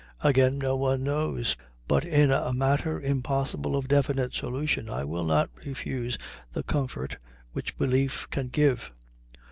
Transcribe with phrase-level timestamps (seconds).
[0.21, 1.55] Again, no one knows,
[1.87, 6.17] but in a matter impossible of definite solution I will not refuse
[6.53, 7.17] the comfort
[7.51, 8.89] which belief can give.